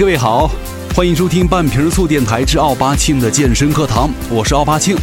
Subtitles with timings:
[0.00, 0.50] 各位好，
[0.96, 4.96] 欢迎收听半瓶醋电台之奥巴庆的健身课堂，我是奥巴庆。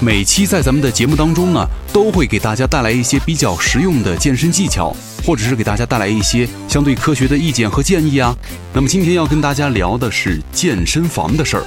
[0.00, 4.92] 每期在咱们的节目当中呢，都会给大家带来一些比较实用的健身技巧，
[5.24, 8.36] 或者是给大家带来一些相对科学的意见和建议啊。
[8.72, 11.62] 那么今天要跟大家聊的是健身房的事儿。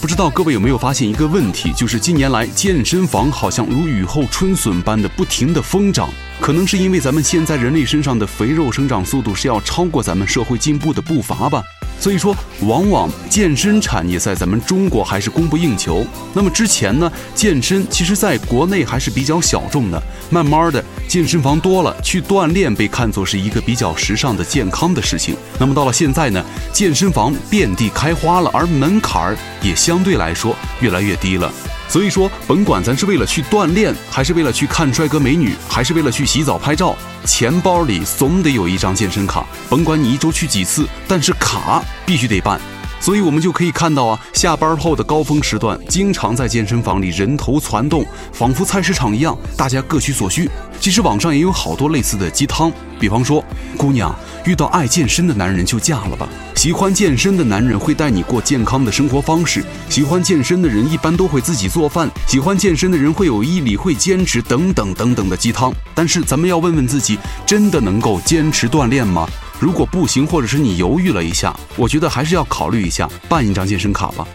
[0.00, 6.08] 不知道各位有没有发现一个问题，就是近年来健身房好像如雨后春笋般的不停的疯长。
[6.40, 11.64] 可能是因为咱们现在人类身上的肥肉生长速度是要超过咱们社会进步的步伐吧，
[12.00, 16.06] 所以说往往健身产业在咱们中国还是供不应求。
[16.32, 25.36] 那么之前呢，健身其实在国内还是比较小众的，慢慢的健身房多了，去锻炼被看作是一个比较时尚的健康的事情。
[25.58, 31.52] 那么到了现在呢，健身房遍地开花了，而门槛儿也相对来说越来越低了。
[31.88, 36.94] 所以说，甭管咱是为了去锻炼，还是为了去看帅哥美女，还是为了去洗澡拍照，
[37.24, 39.46] 钱包里总得有一张健身卡。
[39.70, 42.60] 甭管你一周去几次，但是卡必须得办。
[43.00, 50.50] 所以我们就可以看到啊，下班后的高峰时段，经常在健身房里人头攒动，仿佛菜市场一样，大家各取所需。
[50.80, 53.44] 其实网上也有好多类似的鸡汤，比方说，
[53.76, 56.28] 姑娘遇到爱健身的男人就嫁了吧。
[56.54, 59.64] 喜欢健身的男人会带你过健康的生活方式。
[59.88, 62.10] 喜欢健身的人一般都会自己做饭。
[62.26, 65.72] 喜欢健身的人会有毅力，会坚持等等等等的鸡汤。
[65.94, 69.28] 但是咱们要问问自己，真的能够坚持锻炼吗？
[69.60, 74.26] 如果不行，或者是你犹豫了一下，我觉得还是要考虑一下办一张健身卡吧。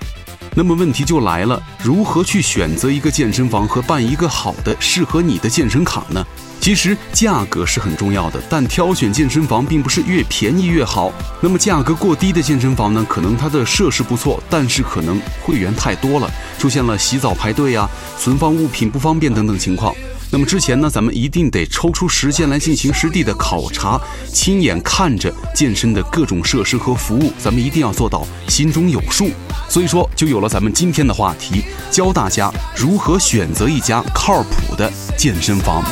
[0.55, 6.23] 那么问题就来了，如何去选择一个健身房和办一个好的适合你的健身卡呢？
[6.59, 11.11] 其实价格是很重要的，但挑选健身房并不是越便宜越好。
[11.41, 19.93] 那么价格过低的健身房呢，可能它的设施不错，但是可能会员太多了，出现了洗澡排队啊、存放物品不方便等等情况。
[20.33, 29.29] 那么之前呢，咱们一定得抽出时间来进行实地的考察，亲眼看着健身的各种设施和服务，咱们一定要做到心中有数。
[29.69, 35.83] 所以说，就有了咱们今天的话题，教大家如何选择一家靠谱的健身房。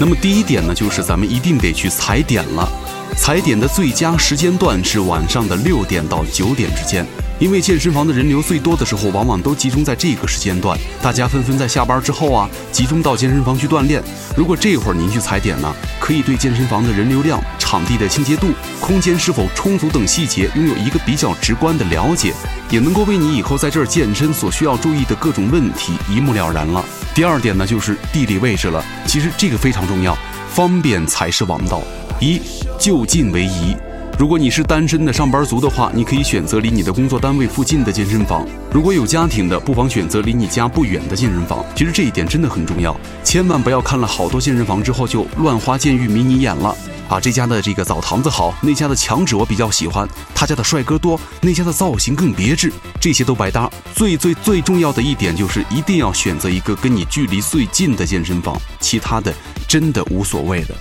[0.00, 2.68] 那么第一点呢，就是咱们一定得去踩点了。
[3.16, 7.06] 踩点的最佳时间段是晚上的六点到九点之间，
[7.38, 14.02] 因为健身房的人流最多的时候，往往都集中在这个时间段，大家纷纷在下班之后啊，集中到健身房去锻炼。
[14.36, 18.48] 如果这会儿您去踩点呢，可以对健身房的人流量、场地的清洁度、
[18.78, 22.34] 空间是否充足等细节拥有一个比较直观的了解，
[22.68, 26.84] 也能够为你以后在这儿健身所需要注意的各种问题一目了然了。
[27.14, 30.18] 第二点呢，就是地理位置了，其实这个非常重要，
[30.52, 31.80] 方便才是王道。
[32.24, 32.40] 一
[32.78, 33.76] 就近为宜。
[34.18, 41.62] 如果你是单身的上班族的话，你可以选择离你的工作单位附近的健身房；如果有家庭的，不妨选择离你家不远的健身房。
[41.76, 46.74] 其实这一点真的很重要，千万不要看了好多健身房之后就乱花渐欲迷你眼了
[47.10, 47.20] 啊！
[47.20, 53.70] 这家的这个澡堂子好，那家的墙纸我比较喜欢，他家的帅哥多，那家的造型更别致，这些都白搭。
[53.94, 59.30] 最最最重要的一点就是一定要选择一个跟你距离最近的健身房，其他的
[59.68, 60.74] 真的无所谓的。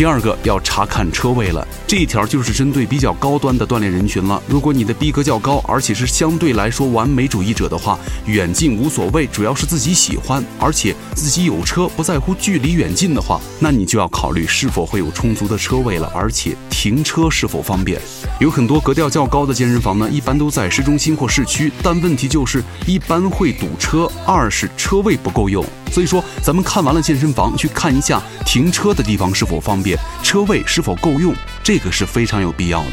[0.00, 4.42] 第二个要查看车位了，这一条就是针对比较高端的锻炼人群了。
[4.48, 18.00] 如果你的逼格较高，而且是相对来说完美主义者的话，远近无所谓，主要是自己喜欢，而且自己有车，不在乎距离远近的话，那你就要考虑是否会有充足的车位了，而且停车是否方便。
[18.38, 25.62] 有很多格调较高的健身房呢，一般都在市中心或市区，但问题就是一般会堵车，二是车位不够用。
[25.92, 29.89] 所以说，咱们看完了健身房，去看一下停车的地方是否方便，
[30.22, 32.90] 车位是否够用，这个是非常有必要的。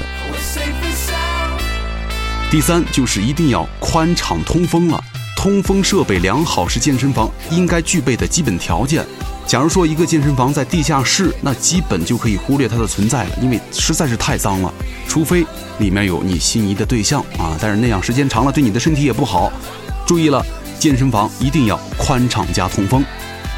[2.50, 5.03] 第三就是一定要宽敞通风了，
[5.35, 9.06] 通风设备良好是健身房应该具备的基本条件。
[9.46, 14.73] 假如说一个健身房在地下室，那基本就可以忽略它的存在了，因为实在是太脏了。
[15.08, 15.46] 除非
[15.79, 19.52] 里面有你心仪的对象啊，但是那样时间长了对你的身体也不好。
[20.05, 20.46] 注意了。
[20.79, 23.03] 健身房一定要宽敞加通风，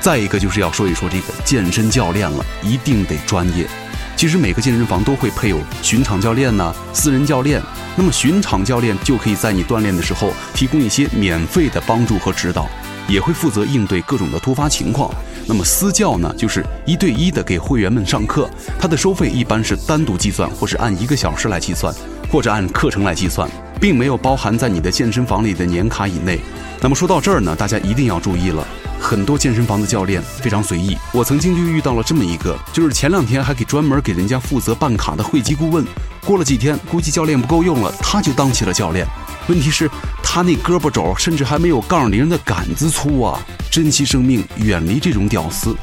[0.02, 3.68] 再一个就是要说一说这个健身教练了，一定得专业。
[4.16, 7.62] 其实每个健身房都会配有巡场教练呢，私人教练。
[7.96, 12.68] 那么巡场教练就可以在你锻炼的时候提供一些免费的帮助和指导，
[13.08, 15.10] 也会负责应对各种的突发情况。
[15.46, 21.94] 那么私教呢，就是一对一的给会员们上课，他的收费一般是单独计算，或是按一个小时来计算，
[22.32, 23.50] 或者按课程来计算，
[23.80, 26.40] 并没有包含在你的健身房里的年卡以内。
[26.82, 28.66] 那么说到这儿呢，大家一定要注意了，
[29.00, 30.98] 很多健身房的教练非常随意。
[31.14, 35.86] 我曾经就遇到了这么一个，就是前两天还给专门给人家负责办卡的会籍顾问，
[36.26, 39.08] 过了几天，估计教练不够用了，他就当起了教练。
[39.48, 39.90] 问题是，
[40.22, 43.40] 他那胳膊肘甚至还没有杠铃的杆子粗啊！
[43.72, 45.76] 珍惜生命，远离这种屌丝。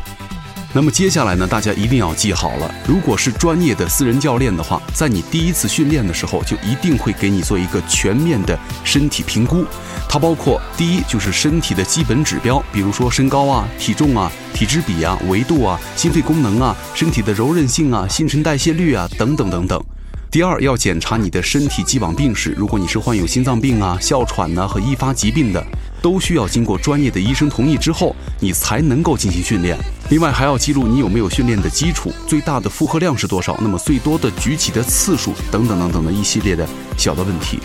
[0.72, 9.64] 那么接下来呢，大家一定要记好了，如果是专业的私人教练的话，在你第一次训练的时候，就一定会给你做一个全面的身体评估。
[10.06, 19.82] 它包括第一就是身体的基本指标，比如说身高啊、体重啊、体脂比啊、维度啊、心肺功能啊、身体的柔韧性啊、新陈代谢率啊等等等等。
[20.30, 25.64] 第二要检查你的身体既往病史，如果你是患有心脏病啊、哮喘呢和易发疾病的。
[26.02, 29.76] 都需要经过专业的医生同意之后，你才能够进行训练。
[30.10, 36.66] 另外还要记录你有没有训练的基础，最大的负荷量是多少，那么最多的举起的次数等等等等的一系列的
[36.96, 37.58] 小的问题。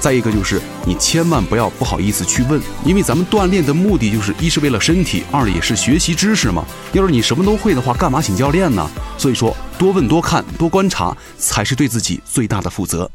[0.00, 6.64] 再一个就是你千万不要不好意思去问，因为咱们锻炼的目的就是一是为了身体，二也是学习知识嘛。
[6.92, 8.90] 要是你什么都会的话，干嘛请教练呢？
[9.16, 13.10] 所以说多问多看多观察才是对自己最大的负责。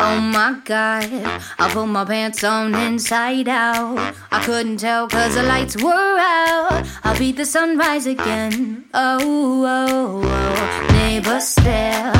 [0.00, 1.10] Oh my god,
[1.58, 4.14] I put my pants on inside out.
[4.30, 6.86] I couldn't tell cause the lights were out.
[7.02, 8.84] I'll beat the sunrise again.
[8.94, 10.92] Oh, oh, oh.
[10.92, 12.12] Neighbor stare.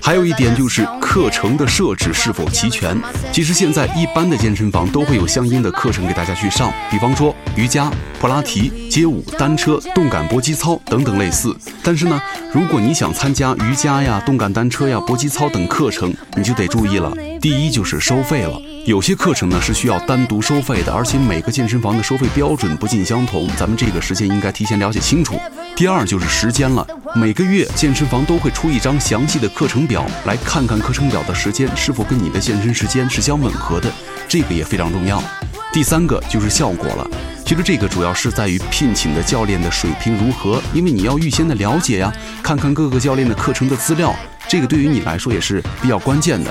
[0.00, 2.96] 还有一点就是课程的设置是否齐全。
[3.32, 7.90] 其实现在一般的健身房都会有相应的课程给大家去上，比方说瑜伽、
[8.20, 11.54] 普拉提、街舞、单车、动感搏击操等等类似。
[11.82, 12.20] 但是呢，
[12.52, 17.12] 如果你想参加瑜伽呀、动感单车呀、搏击操等课程，你就得注意了。
[17.40, 25.38] 第一就是收费了，有些课程呢是需要单独收费的，而且每个健身房的收费标准不尽相同，咱们这个时间应该提前了解清楚。
[25.76, 33.92] 第二就是时间了，每个月健身房都会出一张详细的课程表，来看看课程表的时间是否跟你的健身时间是相吻合的，
[34.26, 35.22] 这个也非常重要。
[35.70, 37.06] 第三个就是效果了，
[37.44, 42.10] 其实这个主要是在于聘请的教练的水平如何，因为你要预先的了解呀，
[42.42, 44.16] 看看各个教练的课程的资料，
[44.48, 46.50] 这个对于你来说也是比较关键的。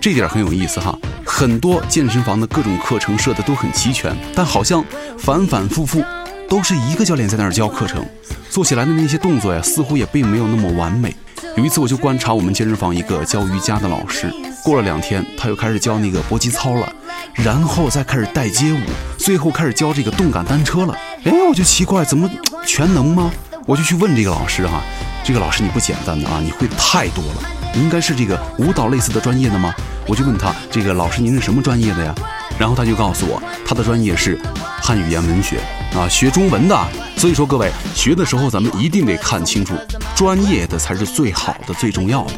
[0.00, 4.84] 这点很有意思哈，很多健身房的各种课程设的都很齐全，但好像
[5.18, 6.02] 反反复复
[6.48, 8.04] 都是一个教练在那儿教课程。
[8.48, 11.14] 做起来的那些动作呀，似乎也并没有那么完美。
[11.56, 14.32] 有一次，我就观察我们健身房一个教瑜伽的老师，
[14.64, 16.90] 过了两天，他又开始教那个搏击操了，
[17.34, 18.78] 然后再开始带街舞，
[19.18, 20.96] 最后开始教这个动感单车了。
[21.24, 22.30] 哎，我就奇怪，怎么
[22.64, 23.30] 全能吗？
[23.66, 24.80] 我就去问这个老师哈，
[25.22, 27.42] 这个老师你不简单的啊，你会太多了，
[27.78, 29.72] 应该是这个舞蹈类似的专业的吗？
[30.06, 32.14] 我就问他，这个老师您是什么专业的呀？
[32.58, 34.38] 然后他就告诉我，他的专业是
[34.82, 35.60] 汉语言文学
[35.94, 36.76] 啊，学中文的。
[37.16, 39.74] 所以说，各位学的时候，咱们一定得看清楚，
[40.16, 42.32] 专业的才是最好的、最重要的。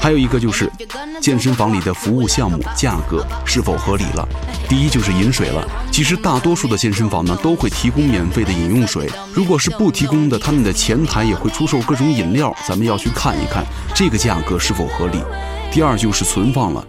[0.00, 0.70] 还有一个就是，
[1.20, 4.26] 健身房里的服务项目价格是否合理了。
[4.68, 13.64] 第一就是饮水了，其实大多数的健身房呢都会提供免费的饮用水，如果是不提供的，他们的前台也会出售各种饮料，咱们要去看一看
[13.94, 15.22] 这个价格是否合理。
[15.70, 16.84] 第二就是存放了。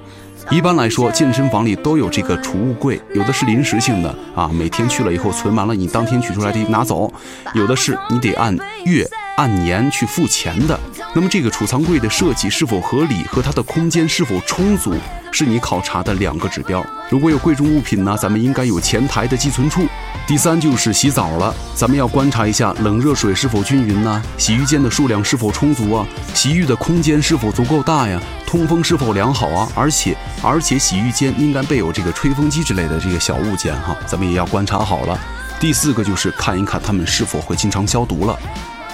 [0.51, 7.07] 一般来说，健身房里都有这个储物柜，有的是临时性的啊，每天去了以后存完了，你当天取出来得拿走；
[7.53, 9.07] 有的是你得按月、
[9.39, 10.77] 按年去付钱的。
[11.15, 14.93] 那么这个储藏柜的设计是否合理和它的空间是否充足，
[15.31, 16.85] 是你考察的两个指标。
[17.09, 19.87] 如果有贵重物品呢，咱们应该有前台的寄存处。
[20.27, 24.21] 第三就是洗澡了，咱们要观察一下冷热水是否均匀呢？
[24.37, 26.05] 洗浴间的数量是否充足啊？
[26.33, 28.21] 洗浴的空间是否足够大呀？
[28.45, 29.71] 通风是否良好啊？
[29.73, 35.17] 而且而且洗浴间应该备有这个吹风机之类的这个小物件哈，咱们也要观察好了。
[35.61, 38.37] 第四个就是看一看他们是否会经常消毒了。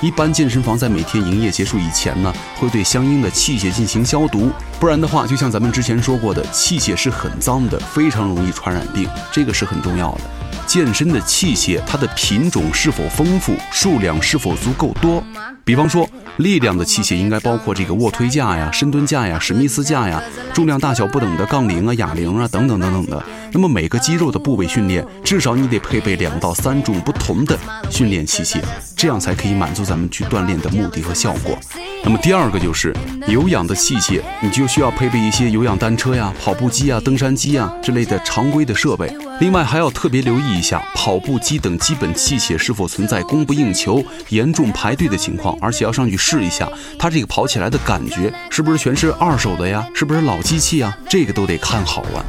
[0.01, 10.21] 一般健身房在每天营业结束以前呢，会对相应的器械进行消毒，不然的话，就像咱们之前说过的，器械是很脏的，非常容易传染病，这个是很重要的。
[10.67, 15.23] 健身的器械，它的品种是否丰富，数量是否足够多？
[15.65, 16.07] 比方说，
[16.37, 20.21] 力量的器械应该包括这个卧推架呀、深蹲架呀、史密斯架呀，
[20.53, 23.23] 重量大小不等的杠铃啊、哑铃啊等等等等的。
[23.51, 27.57] 那么每个肌肉的部位训练，至少你得配备两到三种不同的
[27.89, 28.59] 训练器械，
[28.95, 31.57] 这样才可以满足咱们去锻炼的目的和效果。
[32.03, 32.95] 那么第二个就是
[33.27, 39.11] 有氧的器械，你就需要配备一些有氧单车呀、跑步机啊、登山机啊之类的常规的设备。
[39.39, 49.85] 另外还要特别留意一下跑步机等基本器械是否存在供不应求、严重排队的情况，而且要上去试一下，它这个跑起来的感觉是不是全是二手的呀？
[49.93, 50.95] 是不是老机器啊？
[51.09, 52.25] 这个都得看好了。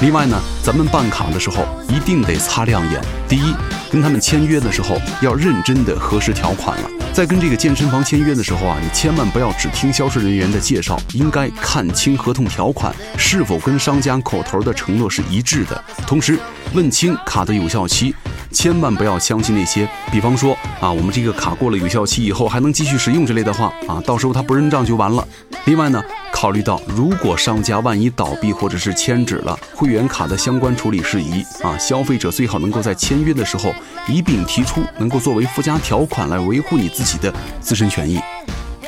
[0.00, 3.00] 另外呢，咱们办卡的时候一定得擦亮眼。
[3.28, 3.54] 第一，
[3.90, 6.90] 跟他们签约的时候要认真的核实条款了。
[7.12, 15.84] 在跟这个健身房签约的时候啊，你千万不要只听销售人员的介绍，应该看清合同条款是否跟商家口头的承诺是一致的。
[16.04, 16.36] 同时，
[16.74, 18.14] 问清卡的有效期。
[18.50, 25.26] 千万不要相信那些，比方说啊，我们这个卡过了有效期以后还能继续使用之类的话啊，到时候他不认账就完了。
[25.64, 33.74] 另外呢，考虑到如果商家万一倒闭或者是迁址了，会员卡的相关处理事宜啊，消费者最好能够在签约的时候
[34.06, 38.20] 一并提出，能够作为附加条款来维护你自己的自身权益。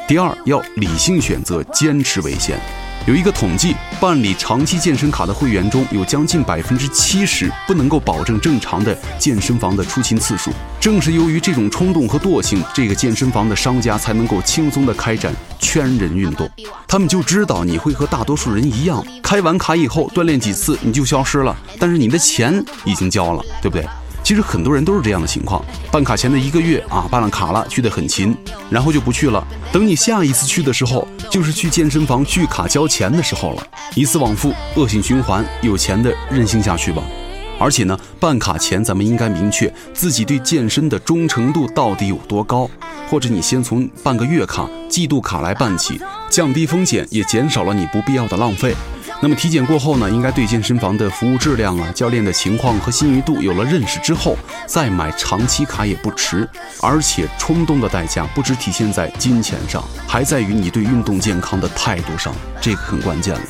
[0.07, 2.61] 第二，要理性选择，坚持为先。
[3.07, 10.51] 有一个统计，办理长期健身卡的会员中有将近百分之七十不能够保证正常的健身房的出勤次数。
[10.81, 16.51] 正是由于这种冲动和惰性，这个健身房的商家才能够轻松的开展圈人运动。
[16.89, 23.87] 他们就知道你会和大多数人一样，开完卡以后锻炼几次你就消失了，但是你的钱已经交了，对不对？
[24.25, 25.63] 其实很多人都是这样的情况，
[25.93, 28.35] 办卡前的一个月啊，办了卡了，去的很勤，
[28.71, 29.47] 然后就不去了。
[29.71, 33.63] 等你下一次去的时候，就是去健身房续卡交钱的时候了，
[33.95, 35.45] 一次往复，恶性循环。
[35.61, 37.03] 有钱的任性下去吧。
[37.61, 42.69] 而且呢，办卡前咱们应该明确自己对健身的忠诚度到底有多高，
[43.11, 46.01] 或者你先从办个月卡、季度卡来办起，
[46.31, 48.75] 降低风险，也减少了你不必要的浪费。
[49.25, 56.47] 那么体检过后呢，应该对健身房的服务质量啊、教练的情况和信誉度有了认识之后，再买长期卡也不迟。
[56.83, 63.41] 而且冲动的代价不只体现在金钱上，还在于你对运动健康的态度上，这个很关键了。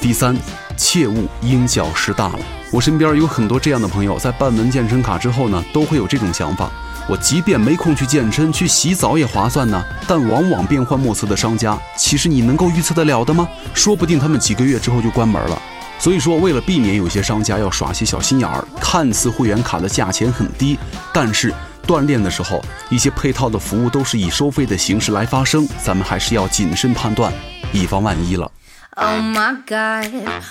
[0.00, 0.36] 第三，
[0.76, 2.38] 切勿因小失大了。
[2.70, 6.70] 我身边有很多这样的朋友，在办完健身卡之后呢，都会有这种想法。
[7.06, 9.84] 我即便没空去健身，去洗澡也划算呢。
[10.08, 13.46] 但往往变幻莫测的商家，其实你能够预测得了的吗？
[13.74, 15.60] 说不定他们几个月之后就关门了。
[15.98, 20.78] 所以说，为了避免有些商家要耍些小心眼儿，看似会员卡的价钱很低，
[21.12, 21.52] 但是
[21.86, 27.32] 锻炼的时候一些配套的服务都是以收费的形式来发生，咱们还是要谨慎判断，
[27.72, 28.50] 以防万一了。
[28.96, 30.08] Oh my God,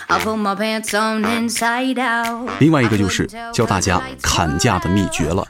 [0.09, 2.49] put my pants on inside out.
[2.59, 5.47] 另外一个就是教大家砍价的秘诀了，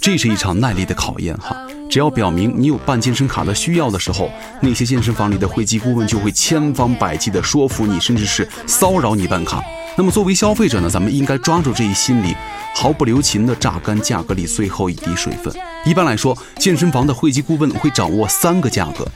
[0.00, 1.56] 这是一场耐力的考验哈。
[1.88, 4.28] 只要表明你有办健身卡的需要的时候，
[4.60, 9.62] 那些健身房里的会籍顾问就会千方百计的说服你，甚至是骚扰你办卡。
[9.96, 12.34] 那么作为消费者呢，咱们应该抓住这一心理，
[12.74, 15.54] 毫不留情的榨干价格里最后一滴水分。
[15.84, 19.06] 一般来说，健身房的会籍顾问会掌握三个价格。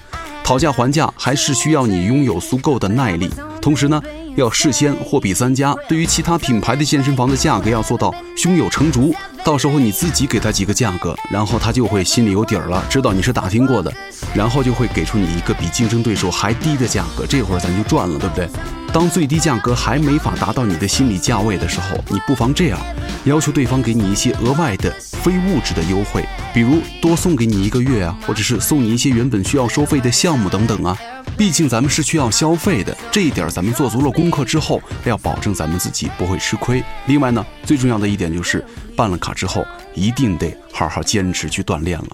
[0.46, 3.28] 讨价还价还是需要你拥有足够的耐力，
[3.60, 4.00] 同时呢，
[4.36, 9.12] 要事先货比三家，对于其他品牌的健身房的价格要做到胸有成竹。
[9.44, 13.92] 到时候你自己给他几个价格，然后他就会心里有底儿了，知道你是打听过的，
[14.36, 18.48] 然后就会给出你一个比竞争对手还低的价格，这会儿咱就赚了，对不对？
[18.96, 22.80] 当最低价格还没法达到你的心理价位的时候，你不妨这样，
[23.24, 24.90] 要求对方给你一些额外的
[25.22, 30.96] 非物质的优惠，比如多送给你一个月啊，或者是送你一些原本需要收费的项目等等啊。
[31.36, 36.82] 毕竟咱们是需要消费的，这一点咱们做足了功课之后，要保证咱们自己不会吃亏。
[37.04, 38.64] 另外呢，最重要的一点就是
[38.96, 39.62] 办了卡之后，
[39.92, 42.06] 一定得好好坚持去锻炼了。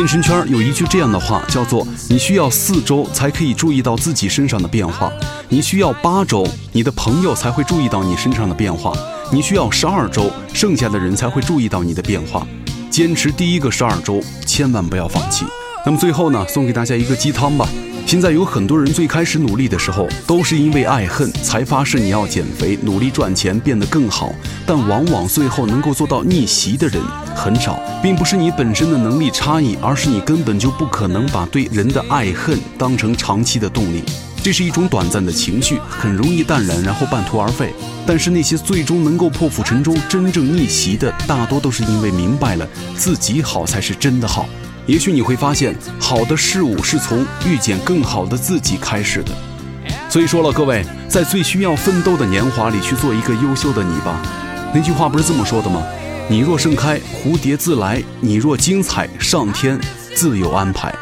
[0.00, 5.12] 健身圈有一句这样的话，叫做“你需要四周才可以注意到自己身上的变化，
[5.50, 6.42] 你需要八周，
[6.72, 8.94] 你的朋友才会注意到你身上的变化，
[9.30, 12.46] 你需要十二周，剩下的人才会注意到你的变化。
[12.88, 15.44] 坚持第一个十二周，千万不要放弃。
[15.84, 17.66] 那么最后呢，送给大家一个鸡汤吧。
[18.06, 24.32] 现在有很多人最开始努力的时候，都是因为爱恨才发誓你要减肥、努力赚钱、变得更好，
[24.66, 27.00] 但往往最后能够做到逆袭的人
[27.34, 34.02] 很少，并不是你本身的能力差异，而是你根本就不可能把对人的爱恨当成长期的动力。
[34.42, 37.72] 这是一种短暂的情绪，很容易淡然，然后半途而废。
[38.06, 44.46] 但是那些最终能够破釜沉舟、真正逆袭的，大多都是因为明白了自己好才是真的好。
[44.90, 49.30] 也许你会发现，好的事物是从遇见更好的自己开始的。
[50.08, 54.20] 所以说了，各位，在最需要奋斗的年华里，去做一个优秀的你吧。
[54.74, 55.80] 那句话不是这么说的吗？
[56.28, 59.80] 你若盛开，蝴蝶自来；你若精彩，上天
[60.12, 60.92] 自有安排。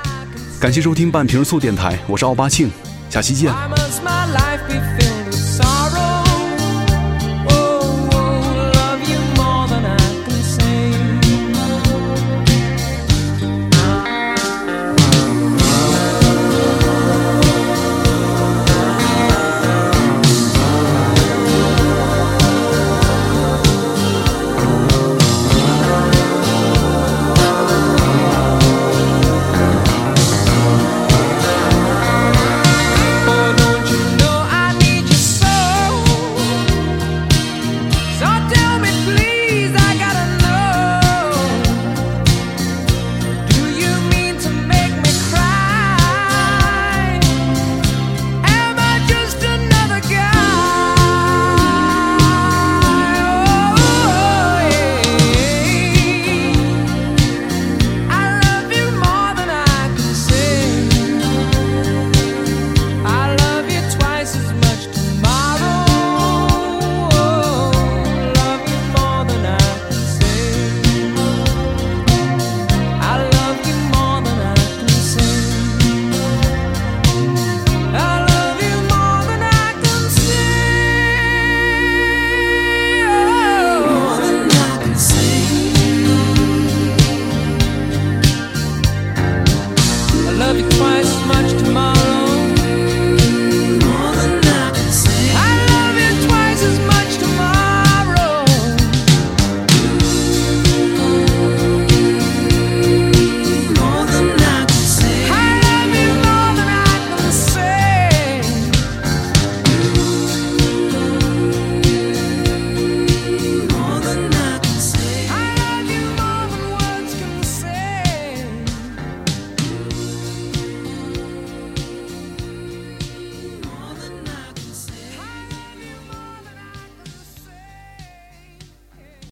[0.61, 2.71] 感谢收听半瓶醋电台，我是奥巴庆，
[3.09, 3.51] 下期见。